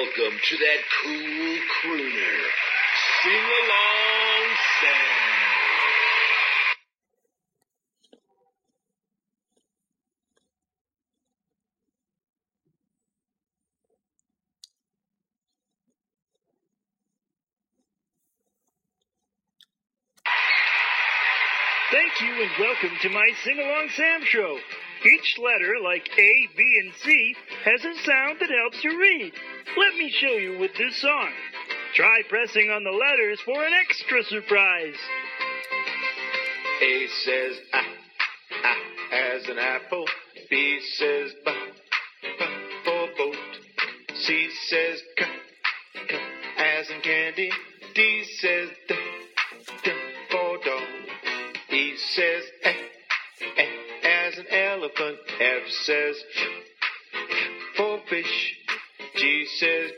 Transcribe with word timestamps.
Welcome 0.00 0.38
to 0.48 0.56
that 0.56 0.80
cool 1.02 1.58
crooner. 1.84 2.38
Sing 3.22 3.44
along, 3.60 4.56
Sam. 4.80 5.20
Thank 21.92 22.20
you 22.22 22.42
and 22.42 22.50
welcome 22.58 22.96
to 23.02 23.10
my 23.10 23.28
Sing 23.44 23.58
Along 23.58 23.88
Sam 23.94 24.22
show. 24.24 24.58
Each 25.04 25.38
letter, 25.38 25.76
like 25.82 26.08
A, 26.18 26.48
B, 26.56 26.80
and 26.82 26.92
C, 27.02 27.34
has 27.64 27.80
a 27.84 27.94
sound 28.04 28.38
that 28.40 28.50
helps 28.50 28.84
you 28.84 29.00
read. 29.00 29.32
Let 29.76 29.96
me 29.96 30.10
show 30.10 30.36
you 30.36 30.58
with 30.58 30.72
this 30.76 31.00
song. 31.00 31.30
Try 31.94 32.20
pressing 32.28 32.70
on 32.70 32.84
the 32.84 32.90
letters 32.90 33.40
for 33.44 33.64
an 33.64 33.72
extra 33.72 34.22
surprise. 34.24 34.96
A 36.82 37.06
says 37.24 37.56
ah, 37.72 37.84
ah, 38.64 38.76
as 39.12 39.48
an 39.48 39.58
apple. 39.58 40.06
B 40.50 40.80
says 40.96 41.32
ba, 41.44 41.52
ba, 42.38 42.46
for 42.84 43.08
boat. 43.16 43.36
C 44.14 44.50
says 44.68 45.02
k, 45.16 45.24
k, 46.08 46.16
as 46.58 46.90
in 46.90 47.00
candy. 47.00 47.50
D 47.94 48.24
says 48.40 48.68
d, 48.88 48.94
d, 49.84 49.90
for 50.30 50.58
dog. 50.64 50.82
E 51.70 51.96
says 51.96 52.44
eh, 52.64 52.72
elephant. 54.70 55.18
F 55.40 55.68
says 55.84 56.16
for 57.76 57.98
fish. 58.08 58.56
G 59.16 59.46
says 59.58 59.90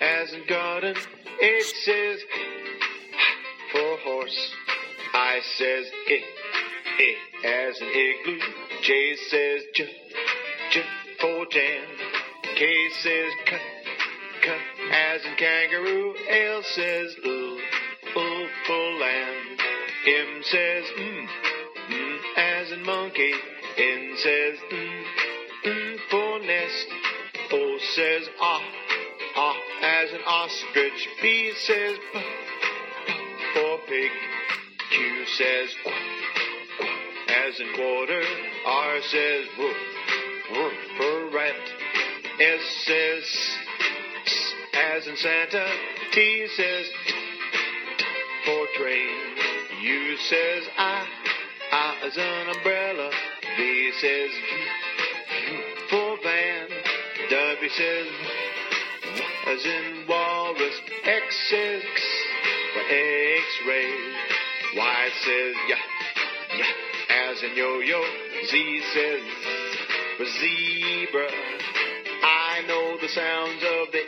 as 0.00 0.32
in 0.34 0.46
garden. 0.46 0.94
H 1.40 1.72
says 1.84 2.20
for 3.72 3.96
horse. 4.04 4.54
I 5.14 5.40
says 5.56 5.86
it, 6.06 6.24
it 6.98 7.18
as 7.44 7.80
an 7.80 7.88
igloo. 7.88 8.40
J 8.82 9.16
says 9.30 9.62
j, 9.74 9.88
j 10.70 10.82
for 11.20 11.46
jam. 11.46 11.86
K 12.56 12.88
says 13.00 13.32
k, 13.46 13.58
k 14.42 14.58
as 14.92 15.24
in 15.24 15.34
kangaroo. 15.36 16.14
L 16.28 16.62
says 16.62 17.16
l, 17.24 17.58
l 18.16 18.48
for 18.66 18.92
lamb. 19.00 19.56
M 20.06 20.42
says 20.42 20.84
mm, 20.98 21.26
mm 21.26 21.53
monkey. 22.82 23.32
N 23.76 24.14
says 24.16 24.58
mm, 24.70 25.04
mm 25.64 25.96
for 26.10 26.38
nest. 26.40 26.86
O 27.52 27.78
says 27.94 28.28
ah, 28.40 28.62
ah 29.36 29.56
as 29.82 30.12
an 30.12 30.20
ostrich. 30.26 31.08
P 31.20 31.52
says 31.66 31.98
p, 32.12 32.18
p 32.18 33.14
for 33.54 33.78
pig. 33.86 34.10
Q 34.90 35.26
says 35.36 35.74
quack, 35.82 35.94
quack, 36.78 37.30
as 37.30 37.60
in 37.60 37.72
quarter. 37.74 38.22
R 38.66 39.02
says 39.02 39.46
woof, 39.58 39.76
woof 40.52 40.72
for 40.96 41.30
rat. 41.30 41.54
S 42.40 42.60
says 42.86 43.24
s, 44.24 44.54
as 44.74 45.06
in 45.06 45.16
Santa. 45.16 45.66
T 46.12 46.46
says 46.56 46.86
t, 47.06 47.12
t 47.98 48.04
for 48.44 48.66
train. 48.76 49.34
U 49.82 50.16
says 50.16 50.64
I, 50.78 51.06
As 51.74 52.16
an 52.16 52.48
umbrella. 52.54 53.10
V 53.56 53.92
says 54.00 54.30
for 55.90 56.16
van. 56.22 56.68
W 57.30 57.68
says 57.70 58.06
as 59.48 59.64
in 59.64 60.04
walrus. 60.08 60.80
X 61.04 61.24
says 61.50 61.82
for 62.74 62.80
X-ray. 62.80 63.92
Y 64.76 65.08
says 65.24 65.54
yeah, 65.68 65.82
yeah, 66.58 67.30
as 67.30 67.42
in 67.42 67.56
yo-yo. 67.56 68.02
Z 68.46 68.82
says 68.94 69.22
for 70.16 70.26
zebra. 70.26 71.28
I 72.22 72.62
know 72.68 72.98
the 73.00 73.08
sounds 73.08 73.62
of 73.64 73.90
the. 73.90 74.02